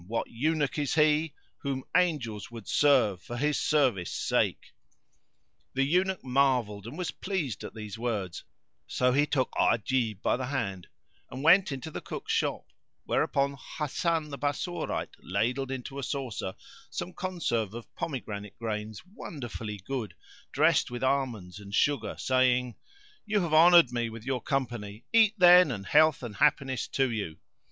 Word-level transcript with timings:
what 0.07 0.27
Eunuch 0.31 0.71
[FN#458] 0.77 0.81
is 0.81 0.93
he 0.95 1.33
* 1.47 1.57
Whom 1.61 1.83
angels 1.95 2.49
would 2.49 2.67
serve 2.67 3.21
for 3.21 3.37
his 3.37 3.59
service 3.59 4.09
sake." 4.11 4.71
The 5.75 5.83
Eunuch 5.83 6.23
marvelled 6.23 6.87
and 6.87 6.97
was 6.97 7.11
pleased 7.11 7.63
at 7.63 7.75
these 7.75 7.99
words, 7.99 8.43
so 8.87 9.11
he 9.11 9.27
took 9.27 9.51
Ajib 9.51 10.19
by 10.23 10.37
the 10.37 10.47
hand 10.47 10.87
and 11.29 11.43
went 11.43 11.71
into 11.71 11.91
the 11.91 12.01
cook's 12.01 12.33
shop: 12.33 12.65
whereupon 13.05 13.55
Hasan 13.77 14.29
the 14.31 14.39
Bassorite 14.39 15.13
ladled 15.19 15.69
into 15.69 15.99
a 15.99 16.03
saucer 16.03 16.55
some 16.89 17.13
conserve 17.13 17.75
of 17.75 17.93
pomegranate 17.93 18.57
grains 18.57 19.05
wonderfully 19.05 19.77
good, 19.77 20.15
dressed 20.51 20.89
with 20.89 21.03
almonds 21.03 21.59
and 21.59 21.75
sugar, 21.75 22.15
saying, 22.17 22.75
"You 23.27 23.41
have 23.41 23.53
honoured 23.53 23.91
me 23.91 24.09
with 24.09 24.23
your 24.23 24.41
company: 24.41 25.05
eat 25.13 25.35
then 25.37 25.69
and 25.69 25.85
health 25.85 26.23
and 26.23 26.37
happiness 26.37 26.87
to 26.87 27.11
you!" 27.11 27.37